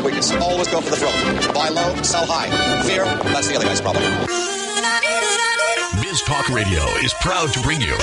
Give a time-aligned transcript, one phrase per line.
[0.00, 0.32] my weakness.
[0.32, 1.54] Always go for the thrill.
[1.54, 2.50] Buy low, sell high.
[2.82, 4.02] Fear, that's the other guy's problem.
[6.02, 7.94] Biz Talk Radio is proud to bring you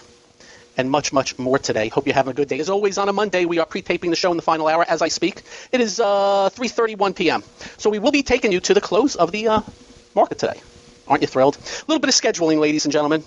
[0.77, 1.89] and much, much more today.
[1.89, 2.59] Hope you're having a good day.
[2.59, 5.01] As always, on a Monday, we are pre-taping the show in the final hour as
[5.01, 5.41] I speak.
[5.71, 7.43] It is uh, 3.31 p.m.
[7.77, 9.61] So we will be taking you to the close of the uh,
[10.13, 10.59] market today.
[11.07, 11.57] Aren't you thrilled?
[11.57, 13.23] A little bit of scheduling, ladies and gentlemen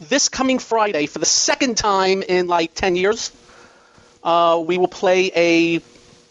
[0.00, 3.30] this coming Friday, for the second time in like 10 years,
[4.24, 5.82] uh, we will play a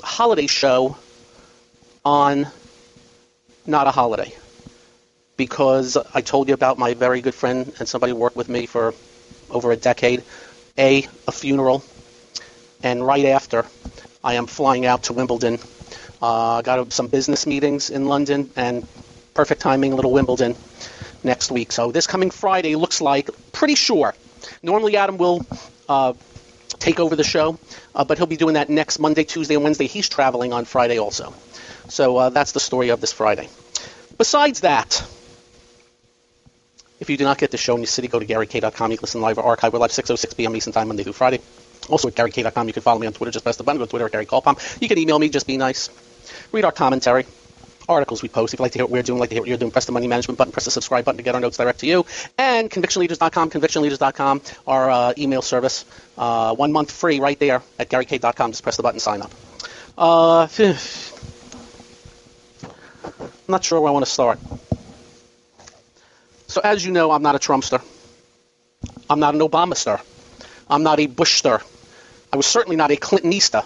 [0.02, 0.97] holiday show
[2.03, 2.47] on
[3.65, 4.33] not a holiday.
[5.38, 8.65] Because I told you about my very good friend and somebody who worked with me
[8.65, 8.93] for
[9.52, 10.23] over a decade,
[10.78, 11.83] A, a funeral,
[12.83, 13.66] and right after,
[14.23, 15.59] I am flying out to Wimbledon.
[16.22, 18.88] Uh, got some business meetings in London, and
[19.33, 20.55] perfect timing, little Wimbledon
[21.23, 21.72] next week.
[21.72, 24.14] So this coming Friday looks like pretty sure.
[24.64, 25.45] Normally Adam will
[25.88, 26.14] uh,
[26.80, 27.58] take over the show,
[27.95, 29.88] uh, but he'll be doing that next Monday, Tuesday, and Wednesday.
[29.88, 31.33] He's traveling on Friday also.
[31.88, 33.50] So uh, that's the story of this Friday.
[34.17, 35.03] Besides that,
[37.00, 38.92] if you do not get the show in your city, go to GaryK.com.
[38.92, 39.73] You can listen live or archive.
[39.73, 40.55] We're live 6.06 p.m.
[40.55, 41.39] Eastern Time, Monday through Friday.
[41.88, 42.67] Also at GaryK.com.
[42.67, 43.31] You can follow me on Twitter.
[43.31, 43.80] Just press the button.
[43.80, 44.81] Go to Twitter at Gary Kaltbaum.
[44.81, 45.30] You can email me.
[45.30, 45.89] Just be nice.
[46.52, 47.26] Read our commentary
[47.88, 48.54] articles we post.
[48.54, 49.86] If you'd like to hear what we're doing, like to hear what you're doing, press
[49.86, 52.05] the money management button, press the subscribe button to get our notes direct to you.
[52.38, 55.86] And convictionleaders.com, convictionleaders.com, our uh, email service.
[56.17, 58.52] Uh, one month free right there at GaryK.com.
[58.52, 59.32] Just press the button, sign up.
[59.98, 60.48] Uh,
[63.20, 64.39] I'm not sure where I want to start.
[66.49, 67.80] So as you know, I'm not a Trumpster.
[69.08, 70.02] I'm not an Obamaster.
[70.67, 71.61] I'm not a Bushster.
[72.33, 73.65] I was certainly not a Clintonista.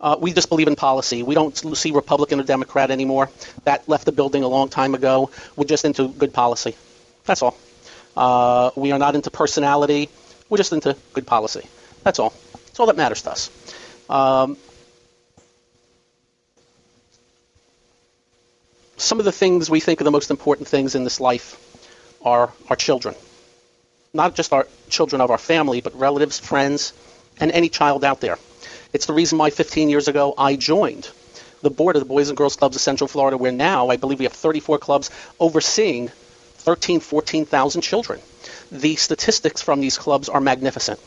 [0.00, 1.22] Uh, we just believe in policy.
[1.22, 3.30] We don't see Republican or Democrat anymore.
[3.64, 5.30] That left the building a long time ago.
[5.54, 6.76] We're just into good policy.
[7.26, 7.58] That's all.
[8.16, 10.08] Uh, we are not into personality.
[10.48, 11.68] We're just into good policy.
[12.04, 12.32] That's all.
[12.52, 13.50] That's all that matters to us.
[14.08, 14.56] Um,
[18.96, 21.60] some of the things we think are the most important things in this life
[22.22, 23.14] are our children.
[24.12, 26.92] Not just our children of our family, but relatives, friends,
[27.40, 28.38] and any child out there.
[28.92, 31.08] It's the reason why 15 years ago I joined
[31.62, 34.18] the board of the Boys and Girls Clubs of Central Florida, where now I believe
[34.18, 35.10] we have 34 clubs
[35.40, 36.08] overseeing
[36.58, 38.20] 13, 14,000 children.
[38.70, 41.00] The statistics from these clubs are magnificent.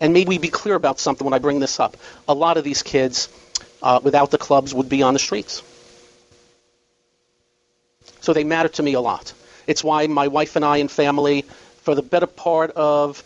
[0.00, 1.96] And maybe we be clear about something when I bring this up.
[2.28, 3.28] A lot of these kids,
[3.82, 5.62] uh, without the clubs, would be on the streets.
[8.20, 9.32] So they matter to me a lot.
[9.66, 11.42] It's why my wife and I and family,
[11.82, 13.22] for the better part of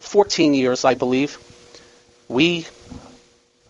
[0.00, 1.38] 14 years, I believe,
[2.28, 2.66] we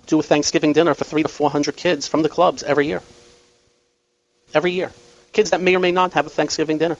[0.07, 3.03] do a Thanksgiving dinner for three to 400 kids from the clubs every year.
[4.53, 4.93] Every year.
[5.33, 6.99] Kids that may or may not have a Thanksgiving dinner.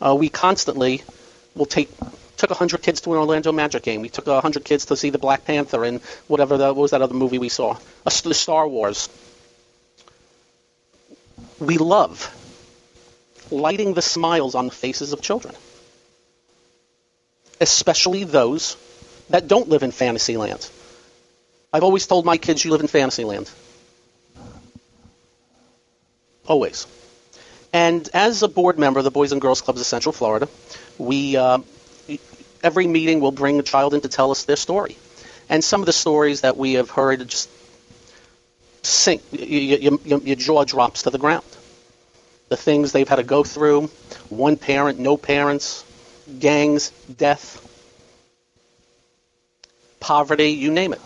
[0.00, 1.02] Uh, we constantly
[1.54, 1.90] will take
[2.36, 4.00] took 100 kids to an Orlando Magic game.
[4.00, 7.00] We took 100 kids to see the Black Panther and whatever that what was that
[7.00, 9.08] other movie we saw, uh, Star Wars.
[11.62, 12.30] We love
[13.50, 15.54] lighting the smiles on the faces of children
[17.62, 18.76] especially those
[19.30, 20.68] that don't live in fantasy land.
[21.72, 23.50] I've always told my kids, you live in fantasy land.
[26.46, 26.86] Always.
[27.72, 30.48] And as a board member of the Boys and Girls Clubs of Central Florida,
[30.98, 31.58] we uh,
[32.62, 34.98] every meeting will bring a child in to tell us their story.
[35.48, 37.48] And some of the stories that we have heard just
[38.82, 41.44] sink, your, your, your jaw drops to the ground.
[42.48, 43.86] The things they've had to go through,
[44.28, 45.84] one parent, no parents,
[46.38, 47.66] gangs, death,
[50.00, 51.00] poverty, you name it.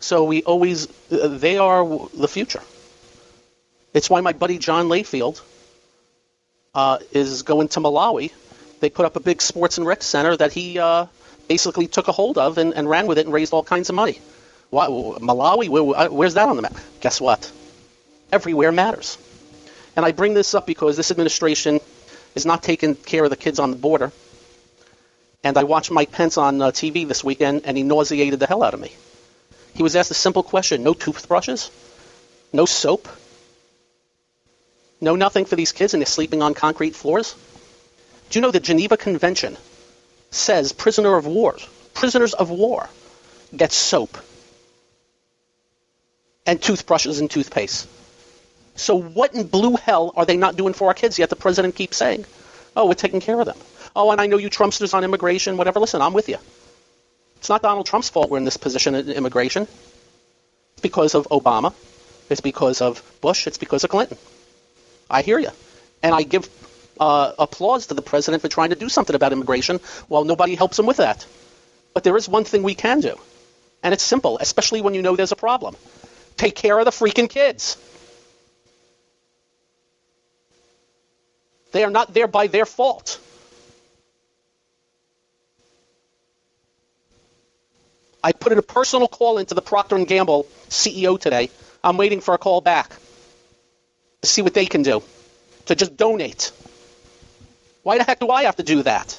[0.00, 2.62] So we always, they are the future.
[3.94, 5.40] It's why my buddy John Layfield
[6.74, 8.32] uh, is going to Malawi.
[8.80, 11.06] They put up a big sports and rec center that he uh,
[11.48, 13.96] basically took a hold of and, and, ran with it and raised all kinds of
[13.96, 14.20] money.
[14.70, 16.76] Why, Malawi, where, where's that on the map?
[17.00, 17.50] Guess what?
[18.30, 19.16] Everywhere matters.
[19.96, 21.80] And I bring this up because this administration
[22.34, 24.12] is not taking care of the kids on the border.
[25.42, 28.62] And I watched Mike Pence on uh, TV this weekend, and he nauseated the hell
[28.62, 28.92] out of me.
[29.74, 31.70] He was asked a simple question no toothbrushes,
[32.52, 33.08] no soap,
[35.00, 37.34] no nothing for these kids, and they're sleeping on concrete floors.
[38.30, 39.56] Do you know the Geneva Convention
[40.30, 41.56] says prisoner of war,
[41.94, 42.88] prisoners of war
[43.56, 44.18] get soap
[46.48, 47.86] and toothbrushes and toothpaste.
[48.74, 51.28] So what in blue hell are they not doing for our kids yet?
[51.28, 52.24] The president keeps saying,
[52.74, 53.58] oh, we're taking care of them.
[53.94, 55.78] Oh, and I know you Trumpsters on immigration, whatever.
[55.78, 56.38] Listen, I'm with you.
[57.36, 59.64] It's not Donald Trump's fault we're in this position in immigration.
[60.72, 61.74] It's because of Obama.
[62.30, 63.46] It's because of Bush.
[63.46, 64.16] It's because of Clinton.
[65.10, 65.50] I hear you.
[66.02, 66.48] And I give
[66.98, 70.78] uh, applause to the president for trying to do something about immigration while nobody helps
[70.78, 71.26] him with that.
[71.92, 73.16] But there is one thing we can do.
[73.82, 75.76] And it's simple, especially when you know there's a problem.
[76.38, 77.76] Take care of the freaking kids.
[81.72, 83.20] They are not there by their fault.
[88.22, 91.50] I put in a personal call into the Procter & Gamble CEO today.
[91.82, 92.90] I'm waiting for a call back
[94.22, 95.02] to see what they can do,
[95.66, 96.52] to just donate.
[97.82, 99.18] Why the heck do I have to do that?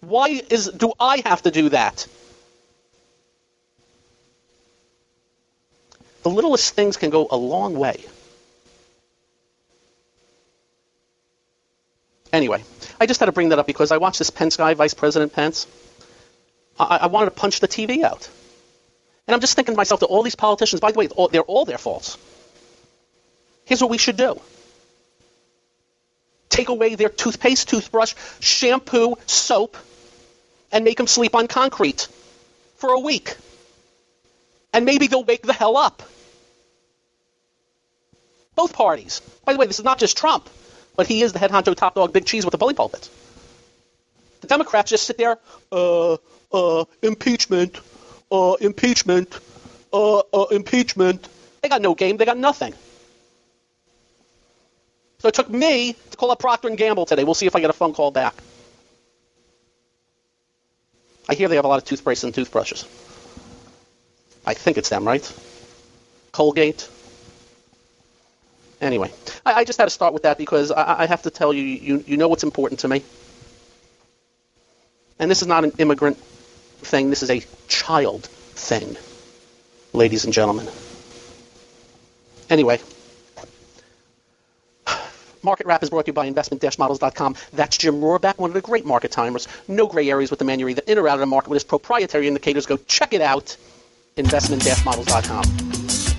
[0.00, 2.06] Why is do I have to do that?
[6.22, 8.04] The littlest things can go a long way.
[12.32, 12.64] Anyway,
[12.98, 15.32] I just had to bring that up because I watched this Pence guy, Vice President
[15.32, 15.66] Pence.
[16.78, 18.28] I, I wanted to punch the TV out.
[19.26, 21.64] And I'm just thinking to myself that all these politicians, by the way, they're all
[21.64, 22.16] their faults.
[23.64, 24.40] Here's what we should do
[26.48, 29.76] take away their toothpaste, toothbrush, shampoo, soap,
[30.70, 32.08] and make them sleep on concrete
[32.76, 33.36] for a week.
[34.72, 36.02] And maybe they'll wake the hell up.
[38.54, 39.20] Both parties.
[39.44, 40.48] By the way, this is not just Trump,
[40.96, 43.08] but he is the head honcho top dog, big cheese with the bully pulpit.
[44.40, 45.38] The Democrats just sit there,
[45.70, 46.16] uh,
[46.52, 47.80] uh, impeachment,
[48.30, 49.38] uh, impeachment,
[49.92, 51.28] uh, uh, impeachment.
[51.62, 52.16] They got no game.
[52.16, 52.74] They got nothing.
[55.18, 57.22] So it took me to call up Procter and Gamble today.
[57.24, 58.34] We'll see if I get a phone call back.
[61.28, 62.84] I hear they have a lot of toothpaste and toothbrushes.
[64.44, 65.32] I think it's them, right?
[66.32, 66.88] Colgate.
[68.80, 69.12] Anyway,
[69.46, 71.62] I, I just had to start with that because I, I have to tell you,
[71.62, 73.02] you, you know what's important to me.
[75.18, 77.10] And this is not an immigrant thing.
[77.10, 78.96] This is a child thing,
[79.92, 80.66] ladies and gentlemen.
[82.50, 82.80] Anyway,
[85.44, 87.36] Market Wrap is brought to you by investment-models.com.
[87.52, 89.46] That's Jim Rohrback, one of the great market timers.
[89.68, 90.58] No gray areas with the man.
[90.58, 92.66] You're either in or out of the market with his proprietary indicators.
[92.66, 93.56] Go check it out,
[94.16, 95.44] investment-models.com.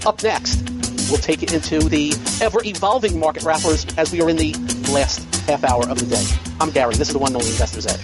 [0.08, 0.62] Up next,
[1.10, 4.54] we'll take it into the ever-evolving market wrappers as we are in the
[4.92, 6.26] last half hour of the day.
[6.60, 6.96] I'm Gary.
[6.96, 8.00] This is the one only Investor's Edge.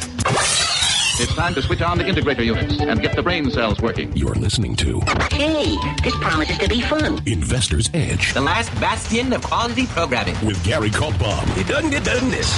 [1.21, 4.15] It's time to switch on the integrator units and get the brain cells working.
[4.15, 5.01] You're listening to
[5.31, 7.21] Hey, this promises to be fun.
[7.25, 10.35] Investor's Edge The last bastion of quality programming.
[10.45, 11.57] with Gary Kaltbaum.
[11.57, 12.57] It doesn't get done this.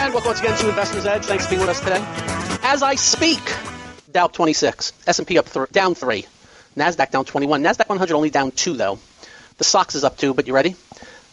[0.00, 1.24] And welcome once again to Investor's Edge.
[1.26, 2.02] Thanks for being with us today.
[2.64, 3.40] As I speak,
[4.10, 6.26] Dow 26, S&P up th- down three,
[6.76, 8.98] Nasdaq down 21, Nasdaq 100 only down two though.
[9.58, 10.76] The SOX is up two, but you ready?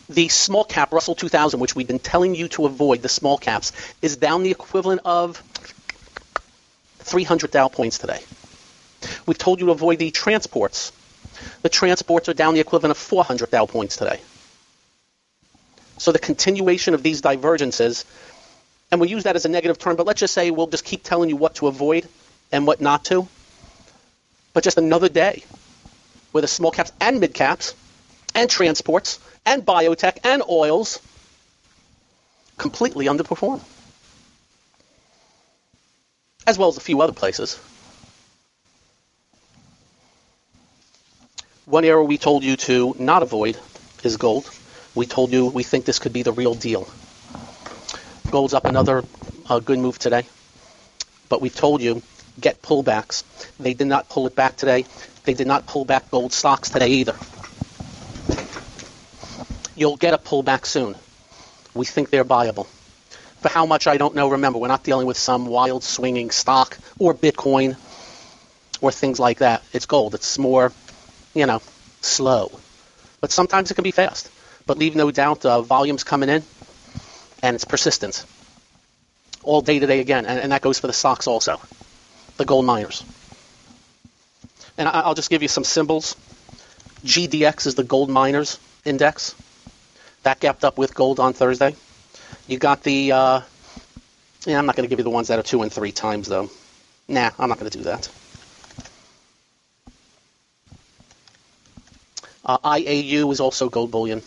[0.10, 3.72] The small cap Russell 2000, which we've been telling you to avoid, the small caps,
[4.02, 5.38] is down the equivalent of
[7.00, 8.20] 300 Dow points today.
[9.28, 10.92] We've told you to avoid the transports.
[11.62, 14.20] The transports are down the equivalent of 400 Dow points today.
[16.00, 18.04] So the continuation of these divergences,
[18.92, 21.04] and we use that as a negative term, but let's just say we'll just keep
[21.04, 22.08] telling you what to avoid
[22.52, 23.28] and what not to.
[24.54, 25.44] But just another day
[26.32, 27.76] where the small caps and mid caps
[28.34, 31.00] and transports and biotech and oils
[32.58, 33.62] completely underperform.
[36.48, 37.60] As well as a few other places.
[41.66, 43.56] One area we told you to not avoid
[44.04, 44.50] is gold.
[44.96, 46.88] We told you we think this could be the real deal.
[48.32, 49.04] Gold's up another
[49.50, 50.24] uh, good move today.
[51.30, 52.02] But we've told you
[52.40, 53.24] get pullbacks.
[53.58, 54.86] They did not pull it back today.
[55.24, 57.16] They did not pull back gold stocks today either.
[59.76, 60.96] You'll get a pullback soon.
[61.74, 62.68] We think they're buyable.
[63.42, 64.30] For how much, I don't know.
[64.30, 67.78] Remember, we're not dealing with some wild swinging stock or Bitcoin
[68.82, 69.64] or things like that.
[69.74, 70.14] It's gold.
[70.14, 70.72] It's more,
[71.34, 71.62] you know,
[72.02, 72.52] slow.
[73.22, 74.30] But sometimes it can be fast.
[74.66, 76.44] But leave no doubt, uh, volume's coming in,
[77.42, 78.26] and it's persistence.
[79.44, 81.60] All day today again, and, and that goes for the stocks also,
[82.38, 83.04] the gold miners.
[84.78, 86.16] And I, I'll just give you some symbols.
[87.06, 89.36] GDX is the gold miners index.
[90.24, 91.76] That gapped up with gold on Thursday.
[92.48, 93.12] You got the.
[93.12, 93.42] Uh,
[94.46, 96.28] yeah, I'm not going to give you the ones that are two and three times
[96.28, 96.50] though.
[97.08, 98.10] Nah, I'm not going to do that.
[102.46, 104.22] Uh, IAU is also gold bullion.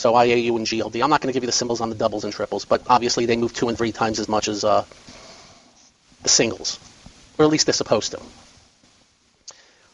[0.00, 1.04] So IAU and GLD.
[1.04, 3.26] I'm not going to give you the symbols on the doubles and triples, but obviously
[3.26, 4.86] they move two and three times as much as uh,
[6.22, 6.80] the singles,
[7.36, 8.22] or at least they're supposed to.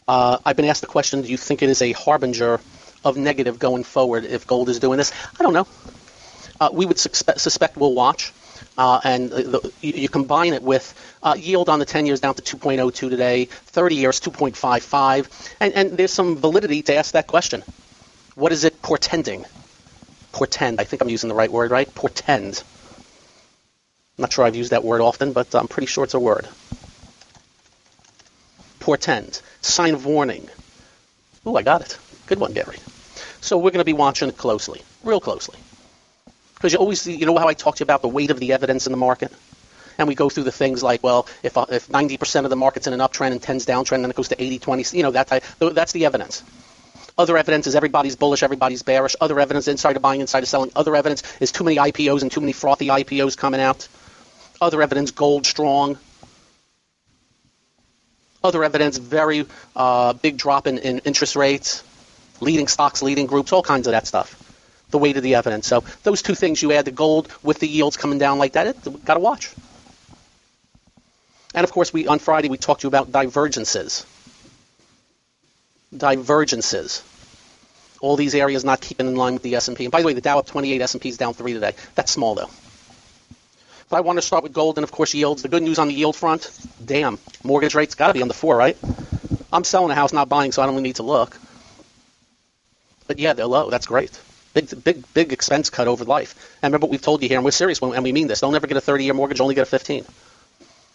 [0.06, 2.60] Uh, I've been asked the question: Do you think it is a harbinger
[3.04, 5.10] of negative going forward if gold is doing this?
[5.40, 5.66] I don't know.
[6.60, 8.32] Uh, we would suspect, suspect we'll watch.
[8.78, 10.94] Uh, and the, you, you, combine it with
[11.24, 15.98] uh, yield on the 10 years down to 2.02 today, 30 years 2.55, and, and
[15.98, 17.64] there's some validity to ask that question.
[18.34, 19.44] What is it portending?
[20.36, 20.78] Portend.
[20.82, 21.88] I think I'm using the right word, right?
[21.94, 22.62] Portend.
[24.18, 26.46] I'm not sure I've used that word often, but I'm pretty sure it's a word.
[28.78, 29.40] Portend.
[29.62, 30.46] Sign of warning.
[31.46, 31.98] Ooh, I got it.
[32.26, 32.76] Good one, Gary.
[33.40, 35.58] So we're going to be watching it closely, real closely.
[36.56, 38.52] Because you always, you know how I talked to you about the weight of the
[38.52, 39.32] evidence in the market?
[39.96, 42.86] And we go through the things like, well, if, uh, if 90% of the market's
[42.86, 45.28] in an uptrend and 10's downtrend, then it goes to 80, 20, you know, that
[45.28, 46.42] type, that's the evidence.
[47.18, 49.16] Other evidence is everybody's bullish, everybody's bearish.
[49.20, 50.70] Other evidence, insider buying, insider selling.
[50.76, 53.88] Other evidence is too many IPOs and too many frothy IPOs coming out.
[54.60, 55.98] Other evidence, gold strong.
[58.44, 61.82] Other evidence, very uh, big drop in, in interest rates,
[62.40, 64.42] leading stocks, leading groups, all kinds of that stuff
[64.90, 65.66] the weight of the evidence.
[65.66, 68.68] So those two things, you add the gold with the yields coming down like that,
[68.68, 69.52] it got to watch.
[71.54, 74.06] And of course, we on Friday we talked to you about divergences.
[75.98, 77.02] Divergences.
[78.00, 79.84] All these areas not keeping in line with the S&P.
[79.84, 81.72] And by the way, the Dow up 28, S&P is down 3 today.
[81.94, 82.50] That's small though.
[83.88, 85.42] But I want to start with gold and of course yields.
[85.42, 86.50] The good news on the yield front,
[86.84, 88.76] damn, mortgage rates got to be on the 4, right?
[89.52, 91.38] I'm selling a house, not buying, so I don't really need to look.
[93.06, 93.70] But yeah, they're low.
[93.70, 94.18] That's great.
[94.54, 96.56] Big, big, big expense cut over life.
[96.62, 98.40] And remember what we've told you here, and we're serious and we mean this.
[98.40, 100.04] Don't ever get a 30-year mortgage, only get a 15.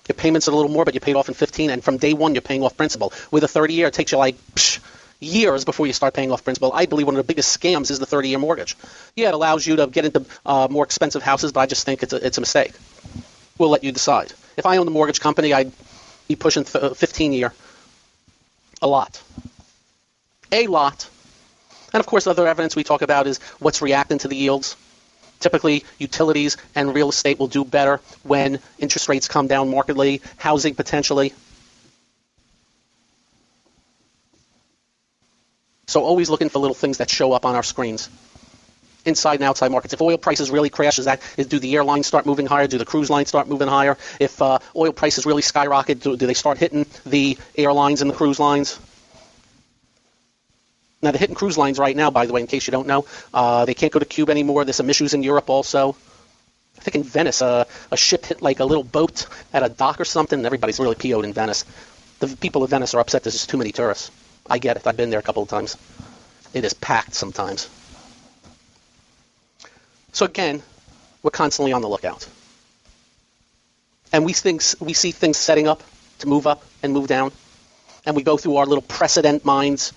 [0.07, 2.13] Your payments are a little more, but you paid off in 15, and from day
[2.13, 3.13] one you're paying off principal.
[3.29, 4.79] With a 30-year, it takes you like psh,
[5.19, 6.73] years before you start paying off principal.
[6.73, 8.75] I believe one of the biggest scams is the 30-year mortgage.
[9.15, 12.03] Yeah, it allows you to get into uh, more expensive houses, but I just think
[12.03, 12.73] it's a, it's a mistake.
[13.57, 14.33] We'll let you decide.
[14.57, 15.71] If I owned a mortgage company, I'd
[16.27, 17.53] be pushing 15-year.
[18.81, 19.21] A lot.
[20.51, 21.07] A lot.
[21.93, 24.75] And of course, other evidence we talk about is what's reacting to the yields.
[25.41, 30.75] Typically, utilities and real estate will do better when interest rates come down markedly, housing
[30.75, 31.33] potentially.
[35.87, 38.07] So always looking for little things that show up on our screens.
[39.03, 39.95] Inside and outside markets.
[39.95, 42.67] If oil prices really crash, is that, is, do the airlines start moving higher?
[42.67, 43.97] Do the cruise lines start moving higher?
[44.19, 48.15] If uh, oil prices really skyrocket, do, do they start hitting the airlines and the
[48.15, 48.79] cruise lines?
[51.01, 53.05] Now, the hitting cruise lines right now, by the way, in case you don't know,
[53.33, 54.65] uh, they can't go to Cuba anymore.
[54.65, 55.95] There's some issues in Europe also.
[56.77, 59.99] I think in Venice, uh, a ship hit like a little boat at a dock
[59.99, 61.65] or something, and everybody's really PO'd in Venice.
[62.19, 64.11] The people of Venice are upset there's just too many tourists.
[64.49, 64.85] I get it.
[64.85, 65.75] I've been there a couple of times.
[66.53, 67.69] It is packed sometimes.
[70.11, 70.61] So again,
[71.23, 72.27] we're constantly on the lookout.
[74.13, 75.81] And we, think, we see things setting up
[76.19, 77.31] to move up and move down.
[78.05, 79.93] And we go through our little precedent minds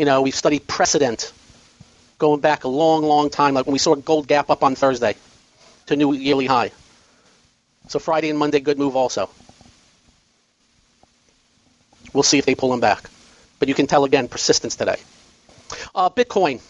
[0.00, 1.30] you know, we've studied precedent
[2.18, 5.14] going back a long, long time, like when we saw gold gap up on Thursday
[5.84, 6.70] to new yearly high.
[7.88, 9.28] So Friday and Monday, good move also.
[12.14, 13.10] We'll see if they pull them back.
[13.58, 14.96] But you can tell again, persistence today.
[15.94, 16.62] Uh, Bitcoin.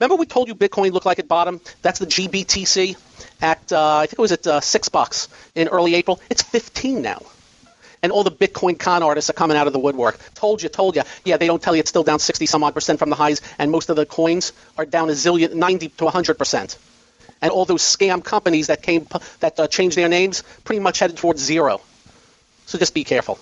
[0.00, 1.60] Remember we told you Bitcoin looked like it bottom?
[1.82, 2.96] That's the GBTC
[3.42, 6.22] at, uh, I think it was at uh, 6 bucks in early April.
[6.30, 7.20] It's 15 now
[8.02, 10.18] and all the Bitcoin con artists are coming out of the woodwork.
[10.34, 11.02] Told you, told you.
[11.24, 13.40] Yeah, they don't tell you it's still down 60 some odd percent from the highs,
[13.58, 16.78] and most of the coins are down a zillion, 90 to 100 percent.
[17.40, 19.06] And all those scam companies that came
[19.40, 21.80] that uh, changed their names pretty much headed towards zero.
[22.66, 23.38] So just be careful.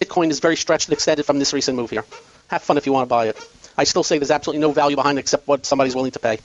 [0.00, 2.04] Bitcoin is very stretched and extended from this recent move here.
[2.48, 3.48] Have fun if you want to buy it.
[3.76, 6.38] I still say there's absolutely no value behind it except what somebody's willing to pay.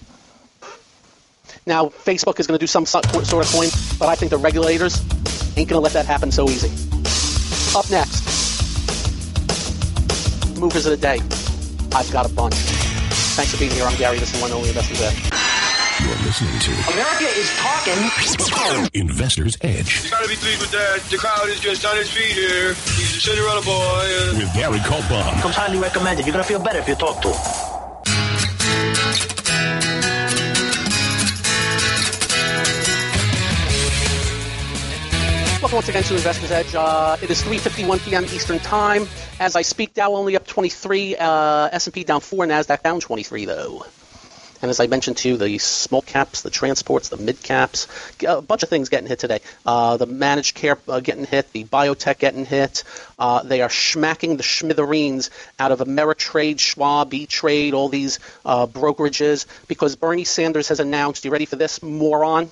[1.66, 5.00] Now, Facebook is going to do some sort of coin, but I think the regulators
[5.58, 6.91] ain't going to let that happen so easy.
[7.74, 8.28] Up next,
[10.60, 11.22] movers of the day.
[11.96, 12.54] I've got a bunch.
[13.36, 13.86] Thanks for being here.
[13.86, 14.20] I'm Gary.
[14.20, 15.32] This is one only Investors Edge.
[16.04, 18.90] You're listening to America is talking.
[18.94, 21.00] Investors Edge You gotta be pleased with that.
[21.10, 22.74] The crowd is just on his feet here.
[22.74, 24.38] He's a Cinderella boy.
[24.38, 25.42] With Gary Kaltbaum.
[25.42, 26.26] Comes highly recommended.
[26.26, 27.61] You're gonna feel better if you talk to him.
[35.72, 36.76] Welcome once again to Investors Edge.
[36.76, 38.26] Uh, it is 3:51 p.m.
[38.26, 39.08] Eastern Time.
[39.40, 43.86] As I speak, Dow only up 23, uh, S&P down four, Nasdaq down 23 though.
[44.62, 47.88] And as I mentioned to you, the small caps, the transports, the mid caps,
[48.28, 49.40] a bunch of things getting hit today.
[49.66, 52.84] Uh, the managed care uh, getting hit, the biotech getting hit.
[53.18, 59.46] Uh, they are smacking the schmithereens out of Ameritrade, Schwab, E-Trade, all these uh, brokerages
[59.70, 62.50] because Bernie Sanders has announced, you ready for this, moron?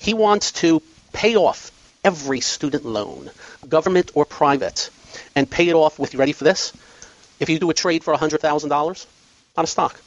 [0.00, 0.82] He wants to
[1.12, 1.70] pay off
[2.04, 3.30] every student loan,
[3.68, 4.90] government or private,
[5.34, 6.72] and pay it off with, you ready for this?
[7.40, 9.06] If you do a trade for $100,000
[9.56, 10.00] on a stock,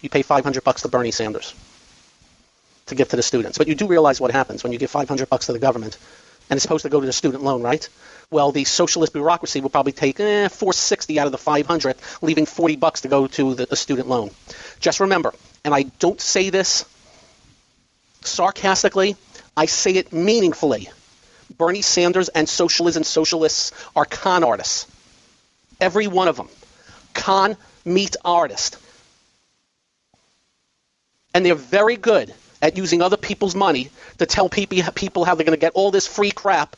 [0.00, 1.54] you pay 500 bucks to Bernie Sanders
[2.86, 3.58] to give to the students.
[3.58, 5.98] But you do realize what happens when you give 500 bucks to the government,
[6.48, 7.88] and it's supposed to go to the student loan, right?
[8.30, 12.76] Well, the socialist bureaucracy will probably take eh, 460 out of the 500, leaving 40
[12.76, 14.30] bucks to go to the, the student loan.
[14.78, 16.84] Just remember, and I don't say this
[18.22, 19.16] sarcastically,
[19.56, 20.90] I say it meaningfully.
[21.60, 24.86] Bernie Sanders and socialism socialists are con artists.
[25.78, 26.48] Every one of them.
[27.12, 28.78] Con meat artist.
[31.34, 35.58] And they're very good at using other people's money to tell people how they're going
[35.58, 36.76] to get all this free crap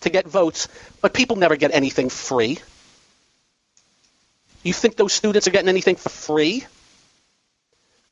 [0.00, 0.68] to get votes,
[1.02, 2.58] but people never get anything free.
[4.62, 6.64] You think those students are getting anything for free?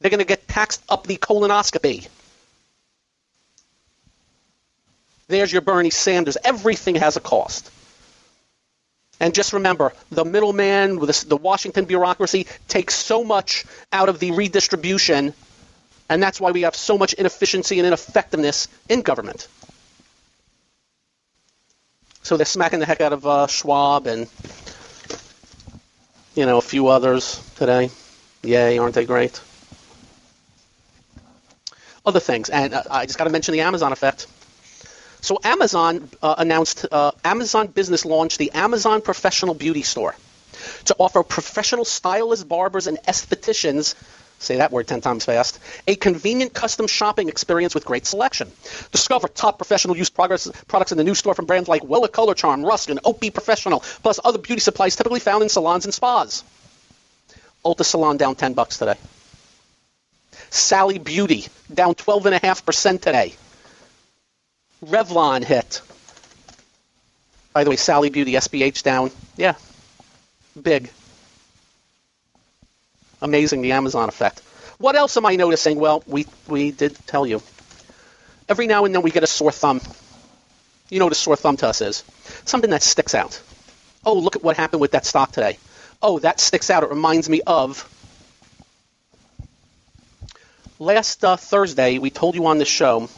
[0.01, 2.07] They're going to get taxed up the colonoscopy.
[5.29, 6.37] There's your Bernie Sanders.
[6.45, 7.71] Everything has a cost.
[9.21, 15.33] And just remember, the middleman, the Washington bureaucracy, takes so much out of the redistribution,
[16.09, 19.47] and that's why we have so much inefficiency and ineffectiveness in government.
[22.25, 24.29] So they're smacking the heck out of uh, Schwab and,
[26.35, 27.91] you know, a few others today.
[28.43, 29.41] Yay, aren't they great?
[32.05, 34.27] Other things, and uh, I just got to mention the Amazon effect.
[35.23, 40.15] So Amazon uh, announced, uh, Amazon Business launched the Amazon Professional Beauty Store
[40.87, 43.95] to offer professional stylists, barbers, and estheticians
[44.43, 48.51] say that word 10 times fast, a convenient custom shopping experience with great selection.
[48.91, 50.47] Discover top professional use products
[50.91, 54.39] in the new store from brands like Wella Color Charm, Ruskin, OPI Professional, plus other
[54.39, 56.43] beauty supplies typically found in salons and spas.
[57.65, 58.97] Ulta Salon down 10 bucks today.
[60.51, 63.35] Sally Beauty down 12.5% today.
[64.85, 65.81] Revlon hit.
[67.53, 69.11] By the way, Sally Beauty, SBH down.
[69.37, 69.55] Yeah,
[70.61, 70.91] big.
[73.21, 74.41] Amazing, the Amazon effect.
[74.79, 75.79] What else am I noticing?
[75.79, 77.43] Well, we, we did tell you.
[78.49, 79.81] Every now and then we get a sore thumb.
[80.91, 82.03] You know what a sore thumb to us is?
[82.45, 83.41] Something that sticks out.
[84.05, 85.59] Oh, look at what happened with that stock today.
[86.03, 86.83] Oh, that sticks out.
[86.83, 87.89] It reminds me of.
[90.81, 93.09] Last uh, Thursday, we told you on the show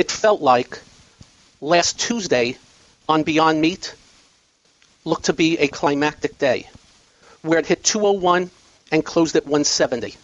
[0.00, 0.80] it felt like
[1.60, 2.56] last Tuesday
[3.06, 3.94] on Beyond Meat
[5.04, 6.70] looked to be a climactic day,
[7.42, 8.50] where it hit 201
[8.90, 10.16] and closed at 170.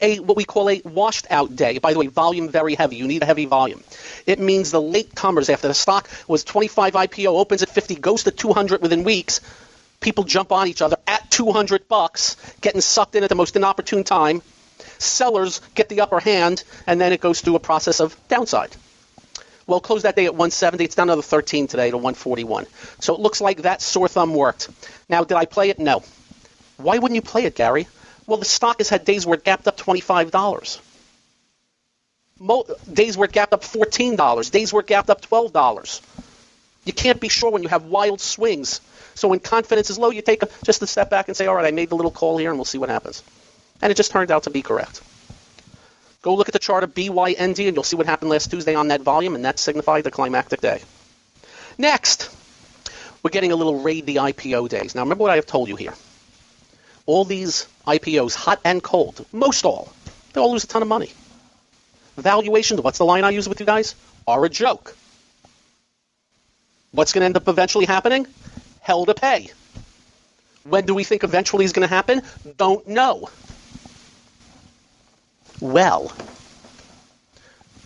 [0.00, 1.78] A what we call a washed out day.
[1.78, 2.96] By the way, volume very heavy.
[2.96, 3.84] You need a heavy volume.
[4.26, 8.24] It means the late comers after the stock was 25 IPO opens at 50 goes
[8.24, 9.40] to 200 within weeks.
[10.00, 14.02] People jump on each other at 200 bucks, getting sucked in at the most inopportune
[14.02, 14.42] time
[15.00, 18.74] sellers get the upper hand, and then it goes through a process of downside.
[19.66, 20.84] Well, closed that day at 170.
[20.84, 22.66] It's down another 13 today to 141.
[22.98, 24.68] So it looks like that sore thumb worked.
[25.08, 25.78] Now, did I play it?
[25.78, 26.02] No.
[26.76, 27.86] Why wouldn't you play it, Gary?
[28.26, 30.80] Well, the stock has had days where it gapped up $25.
[32.40, 34.50] Mo- days where it gapped up $14.
[34.50, 36.00] Days where it gapped up $12.
[36.84, 38.80] You can't be sure when you have wild swings.
[39.14, 41.54] So when confidence is low, you take a, just a step back and say, all
[41.54, 43.22] right, I made the little call here, and we'll see what happens.
[43.82, 45.02] And it just turned out to be correct.
[46.22, 48.88] Go look at the chart of BYND and you'll see what happened last Tuesday on
[48.88, 50.82] that volume, and that signified the climactic day.
[51.78, 52.34] Next,
[53.22, 54.94] we're getting a little raid the IPO days.
[54.94, 55.94] Now, remember what I have told you here.
[57.06, 59.92] All these IPOs, hot and cold, most all,
[60.32, 61.10] they all lose a ton of money.
[62.16, 63.94] Valuations, what's the line I use with you guys?
[64.26, 64.94] Are a joke.
[66.92, 68.26] What's going to end up eventually happening?
[68.80, 69.50] Hell to pay.
[70.64, 72.22] When do we think eventually is going to happen?
[72.58, 73.30] Don't know.
[75.60, 76.10] Well,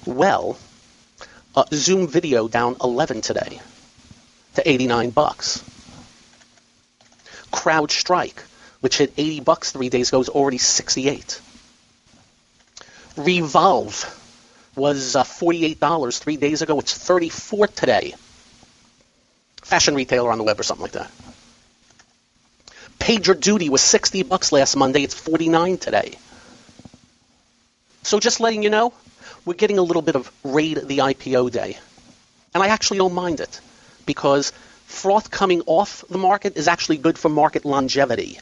[0.07, 0.57] well,
[1.57, 3.61] uh, Zoom video down 11 today
[4.55, 5.63] to 89 bucks.
[7.53, 8.39] CrowdStrike,
[8.81, 11.41] which hit 80 bucks three days ago, is already 68.
[13.17, 14.21] Revolve
[14.77, 16.79] was uh, $48 three days ago.
[16.79, 18.15] It's 34 today.
[19.63, 21.11] Fashion retailer on the web or something like that.
[22.99, 25.03] PagerDuty was 60 bucks last Monday.
[25.03, 26.15] It's 49 today.
[28.05, 28.93] So just letting you know,
[29.47, 31.79] we're getting a little bit of raid the IPO day.
[32.53, 33.61] And I actually don't mind it
[34.05, 34.53] because
[34.85, 38.39] froth coming off the market is actually good for market longevity.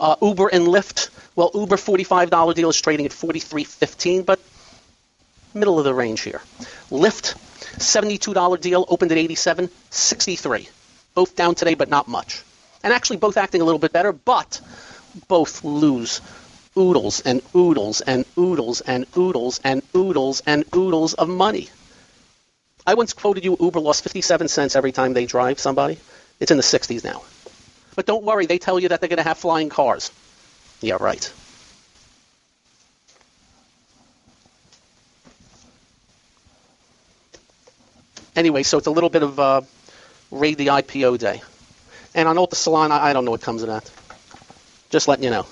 [0.00, 1.10] Uh, Uber and Lyft.
[1.36, 4.40] Well, Uber $45 deal is trading at 43.15, but
[5.52, 6.40] middle of the range here.
[6.90, 7.36] Lyft
[7.76, 10.68] $72 deal opened at 87.63.
[11.14, 12.42] Both down today, but not much.
[12.82, 14.60] And actually, both acting a little bit better, but
[15.28, 16.20] both lose
[16.78, 21.68] oodles and oodles and oodles and oodles and oodles and oodles of money.
[22.86, 25.98] I once quoted you Uber lost 57 cents every time they drive somebody.
[26.38, 27.22] It's in the 60s now.
[27.96, 30.12] But don't worry, they tell you that they're going to have flying cars.
[30.80, 31.32] Yeah, right.
[38.36, 39.62] Anyway, so it's a little bit of uh,
[40.30, 41.40] raid the IPO day.
[42.14, 43.90] And on Ulta Salon, I, I don't know what comes of that.
[44.90, 45.46] Just letting you know.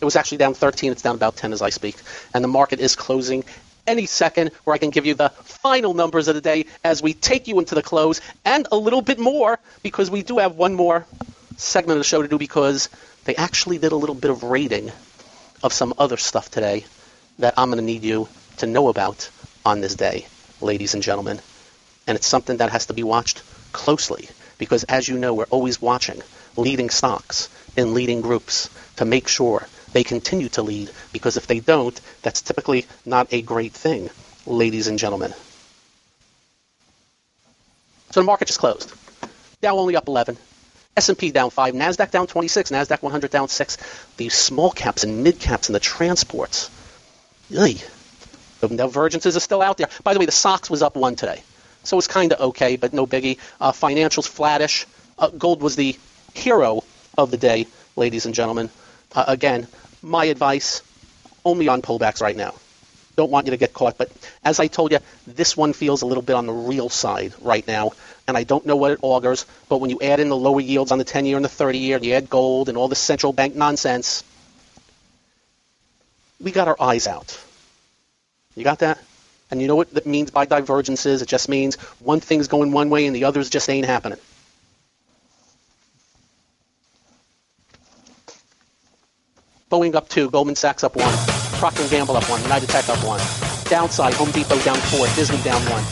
[0.00, 0.92] It was actually down 13.
[0.92, 1.96] It's down about 10 as I speak.
[2.34, 3.44] And the market is closing
[3.86, 7.14] any second where I can give you the final numbers of the day as we
[7.14, 10.74] take you into the close and a little bit more because we do have one
[10.74, 11.06] more
[11.56, 12.90] segment of the show to do because
[13.24, 14.92] they actually did a little bit of rating
[15.62, 16.84] of some other stuff today
[17.38, 19.30] that I'm going to need you to know about
[19.64, 20.26] on this day,
[20.60, 21.40] ladies and gentlemen.
[22.06, 25.80] And it's something that has to be watched closely because, as you know, we're always
[25.80, 26.22] watching
[26.56, 31.60] leading stocks in leading groups to make sure they continue to lead because if they
[31.60, 34.10] don't, that's typically not a great thing,
[34.46, 35.32] ladies and gentlemen.
[38.10, 38.92] So the market just closed.
[39.60, 40.36] Dow only up 11.
[40.96, 43.76] S&P down 5, Nasdaq down 26, Nasdaq 100 down 6.
[44.16, 46.70] These small caps and mid caps and the transports.
[47.50, 47.76] Yay.
[48.60, 49.88] The divergences are still out there.
[50.02, 51.42] By the way, the SOX was up 1 today.
[51.84, 53.38] So it's kind of okay, but no biggie.
[53.60, 54.86] Uh, financials flattish.
[55.18, 55.96] Uh, gold was the
[56.34, 56.82] hero
[57.16, 58.68] of the day, ladies and gentlemen.
[59.14, 59.66] Uh, again,
[60.02, 60.82] my advice
[61.44, 62.54] only on pullbacks right now.
[63.16, 64.12] Don't want you to get caught, but
[64.44, 67.66] as I told you, this one feels a little bit on the real side right
[67.66, 67.92] now,
[68.28, 70.92] and I don't know what it augurs, but when you add in the lower yields
[70.92, 72.94] on the 10 year and the 30 year, and you add gold and all the
[72.94, 74.22] central bank nonsense,
[76.40, 77.36] we got our eyes out.
[78.54, 78.98] You got that?
[79.50, 81.22] And you know what that means by divergences?
[81.22, 84.18] It just means one thing's going one way and the others just ain't happening.
[89.70, 91.12] Boeing up two, Goldman Sachs up one,
[91.60, 93.20] Procter & Gamble up one, United Tech up one.
[93.68, 95.84] Downside, Home Depot down four, Disney down one,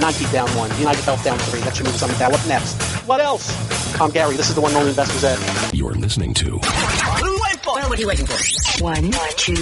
[0.00, 1.60] Nike down one, United Health down three.
[1.60, 2.32] That should mean something down.
[2.32, 2.74] What next?
[3.06, 4.00] What else?
[4.00, 4.34] I'm Gary.
[4.36, 5.38] This is the one only investors at.
[5.72, 8.82] You're listening to Well, what are you waiting for?
[8.82, 9.54] One, two,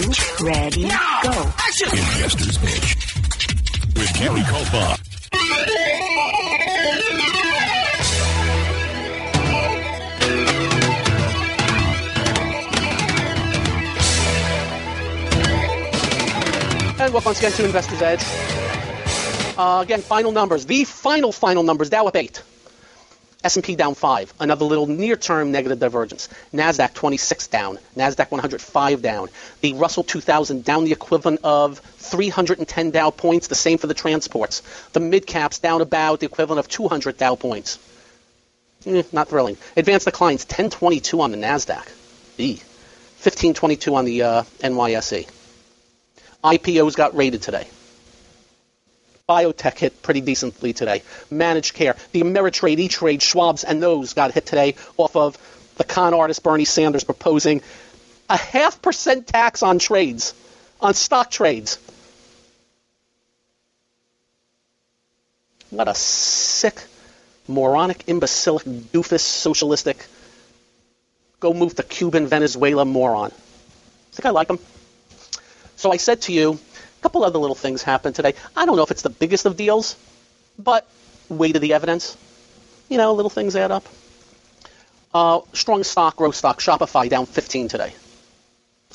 [0.42, 0.88] ready,
[1.23, 1.53] go.
[1.92, 2.96] Investor's Edge
[3.94, 4.96] with Gary Kaltbaum.
[17.01, 18.23] And welcome once again to Investors Edge.
[19.57, 20.67] Uh, again, final numbers.
[20.67, 21.89] The final, final numbers.
[21.89, 22.43] Dow up 8.
[23.43, 24.35] S&P down 5.
[24.39, 26.29] Another little near-term negative divergence.
[26.53, 27.79] NASDAQ 26 down.
[27.97, 29.31] NASDAQ 105 down.
[29.63, 33.47] The Russell 2000 down the equivalent of 310 Dow points.
[33.47, 34.63] The same for the transports.
[34.93, 37.79] The mid-caps down about the equivalent of 200 Dow points.
[38.85, 39.57] Eh, not thrilling.
[39.75, 41.89] Advanced declines 1022 on the NASDAQ.
[42.37, 42.57] E.
[42.57, 45.39] 1522 on the uh, NYSE.
[46.42, 47.66] IPOs got rated today.
[49.29, 51.03] Biotech hit pretty decently today.
[51.31, 55.38] Managed care, the Ameritrade, E-Trade, Schwab's, and those got hit today off of
[55.76, 57.62] the con artist Bernie Sanders proposing
[58.29, 60.35] a half percent tax on trades,
[60.81, 61.79] on stock trades.
[65.70, 66.83] What a sick,
[67.46, 70.05] moronic, imbecilic, doofus, socialistic,
[71.38, 73.31] go move to Cuban, Venezuela moron.
[74.12, 74.59] Think I like him?
[75.81, 78.35] So I said to you, a couple other little things happened today.
[78.55, 79.97] I don't know if it's the biggest of deals,
[80.59, 80.87] but
[81.31, 82.19] weight of the evidence.
[82.90, 83.87] You know, little things add up.
[85.14, 87.95] Uh, strong stock, growth stock, Shopify down 15 today.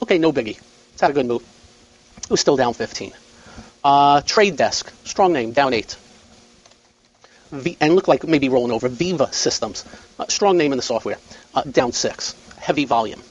[0.03, 0.59] Okay, no biggie.
[0.93, 1.41] It's had a good move.
[2.21, 3.13] It was still down 15.
[3.83, 5.97] Uh, Trade Desk, strong name, down 8.
[7.51, 8.89] V- and look like maybe rolling over.
[8.89, 9.85] Veeva Systems,
[10.19, 11.17] uh, strong name in the software,
[11.55, 12.35] uh, down 6.
[12.59, 13.23] Heavy volume.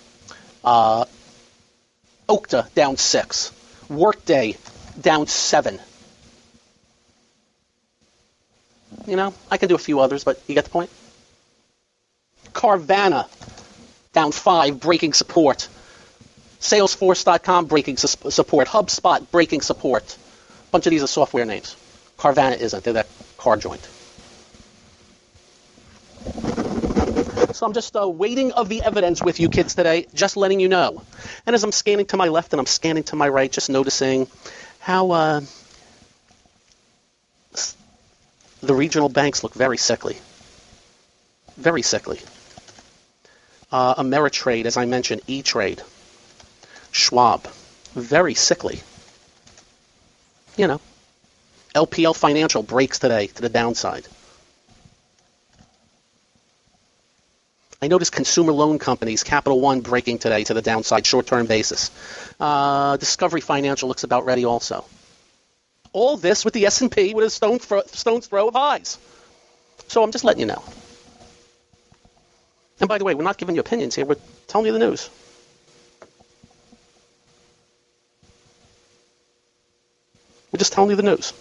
[2.29, 3.53] Okta down six.
[3.89, 4.57] Workday
[5.01, 5.79] down seven.
[9.07, 10.91] You know, I can do a few others, but you get the point.
[12.53, 13.27] Carvana
[14.13, 15.69] down five, breaking support.
[16.61, 18.69] Salesforce.com breaking su- support.
[18.69, 20.17] HubSpot breaking support.
[20.69, 21.77] A bunch of these are software names.
[22.19, 22.85] Carvana isn't.
[22.85, 23.87] They're that car joint.
[27.55, 30.69] So I'm just uh, waiting of the evidence with you kids today, just letting you
[30.69, 31.05] know.
[31.47, 34.27] And as I'm scanning to my left and I'm scanning to my right, just noticing
[34.81, 35.41] how uh,
[38.61, 40.19] the regional banks look very sickly.
[41.57, 42.19] Very sickly.
[43.71, 45.81] Uh, Ameritrade, as I mentioned, E-Trade,
[46.91, 47.47] Schwab,
[47.95, 48.81] very sickly.
[50.57, 50.81] You know,
[51.77, 54.09] LPL Financial breaks today to the downside.
[57.85, 61.91] I noticed consumer loan companies, Capital One, breaking today to the downside, short-term basis.
[62.41, 64.87] Uh, Discovery Financial looks about ready also.
[65.93, 68.97] All this with the S&P with a stone throw, stone's throw of highs.
[69.89, 70.63] So I'm just letting you know.
[72.81, 74.07] And by the way, we're not giving you opinions here.
[74.07, 74.17] We're
[74.47, 75.11] telling you the news.
[80.51, 81.35] We're just telling you the news.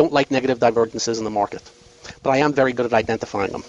[0.00, 1.62] Don't like negative divergences in the market,
[2.22, 3.64] but I am very good at identifying them.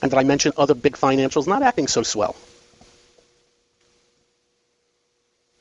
[0.00, 2.36] And did I mention other big financials not acting so swell?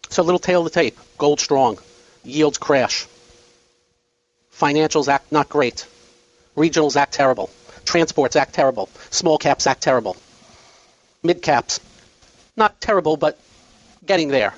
[0.09, 0.97] So a little tail of the tape.
[1.17, 1.77] Gold strong.
[2.23, 3.05] Yields crash.
[4.53, 5.85] Financials act not great.
[6.55, 7.49] Regionals act terrible.
[7.83, 8.87] Transports act terrible.
[9.09, 10.15] Small caps act terrible.
[11.21, 11.81] Mid caps,
[12.55, 13.37] not terrible, but
[14.05, 14.53] getting there.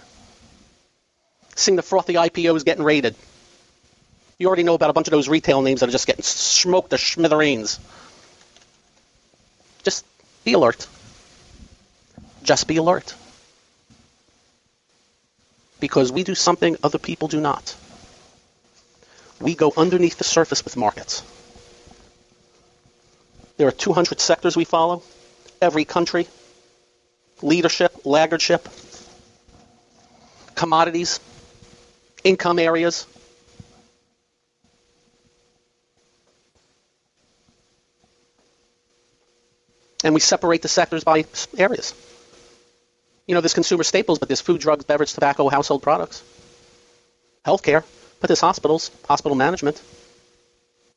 [1.55, 3.15] Seeing the frothy IPOs getting raided.
[4.37, 6.89] You already know about a bunch of those retail names that are just getting smoked
[6.89, 7.79] to smithereens.
[9.83, 10.05] Just
[10.43, 10.87] be alert.
[12.43, 13.15] Just be alert.
[15.79, 17.75] Because we do something other people do not.
[19.39, 21.23] We go underneath the surface with markets.
[23.57, 25.01] There are 200 sectors we follow,
[25.61, 26.27] every country,
[27.41, 28.67] leadership, laggardship,
[30.55, 31.19] commodities,
[32.25, 33.07] income areas.
[40.03, 41.25] And we separate the sectors by
[41.57, 41.93] areas.
[43.27, 46.21] You know, there's consumer staples, but there's food, drugs, beverage, tobacco, household products,
[47.45, 47.83] healthcare,
[48.19, 49.81] but there's hospitals, hospital management,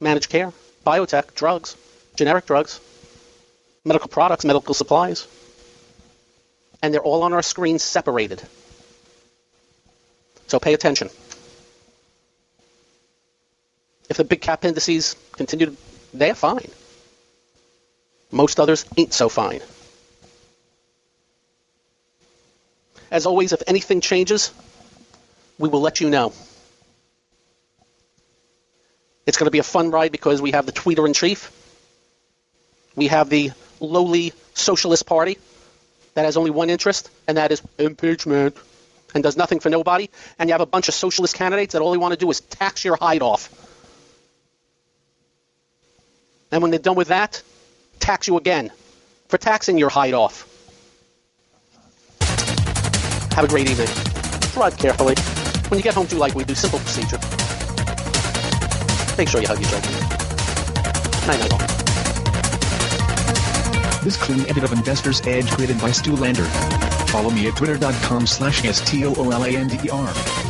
[0.00, 0.52] managed care,
[0.86, 1.76] biotech, drugs,
[2.16, 2.80] generic drugs,
[3.84, 5.26] medical products, medical supplies.
[6.82, 8.42] And they're all on our screens separated.
[10.48, 11.08] So pay attention.
[14.08, 15.76] If the big cap indices continue
[16.12, 16.70] they're fine.
[18.30, 19.60] Most others ain't so fine.
[23.10, 24.52] As always, if anything changes,
[25.58, 26.32] we will let you know.
[29.26, 31.52] It's going to be a fun ride because we have the tweeter in chief.
[32.96, 35.38] We have the lowly socialist party
[36.14, 38.56] that has only one interest, and that is impeachment,
[39.14, 40.10] and does nothing for nobody.
[40.38, 42.40] And you have a bunch of socialist candidates that all they want to do is
[42.40, 43.48] tax your hide off.
[46.50, 47.42] And when they're done with that,
[48.00, 48.70] tax you again
[49.28, 50.46] for taxing your hide off.
[53.32, 53.88] Have a great evening.
[54.52, 55.14] Drive carefully.
[55.68, 56.54] When you get home, do like we do.
[56.54, 57.18] Simple procedure.
[59.16, 59.92] Make sure you hug your children.
[61.26, 61.58] Night night all.
[64.02, 66.48] This clean edit of Investor's Edge created by Stu Lander.
[67.10, 70.47] Follow me at twitter.com slash S-T-O-O-L-A-N-D-E-R.